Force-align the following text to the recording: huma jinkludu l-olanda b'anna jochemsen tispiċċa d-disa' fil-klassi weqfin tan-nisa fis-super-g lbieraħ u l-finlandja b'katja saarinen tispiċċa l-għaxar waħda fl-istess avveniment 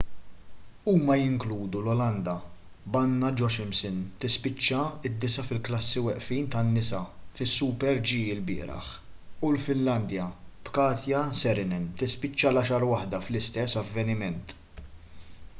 huma 0.91 1.15
jinkludu 1.17 1.81
l-olanda 1.81 2.31
b'anna 2.95 3.29
jochemsen 3.41 3.99
tispiċċa 4.23 4.79
d-disa' 5.03 5.45
fil-klassi 5.49 6.03
weqfin 6.07 6.49
tan-nisa 6.57 7.03
fis-super-g 7.41 8.19
lbieraħ 8.39 8.89
u 9.29 9.53
l-finlandja 9.53 10.27
b'katja 10.71 11.23
saarinen 11.43 11.87
tispiċċa 12.03 12.53
l-għaxar 12.55 12.91
waħda 12.97 13.23
fl-istess 13.29 13.83
avveniment 13.87 14.59